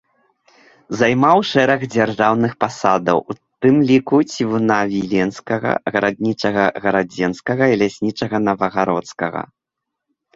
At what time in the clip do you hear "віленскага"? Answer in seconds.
4.93-5.75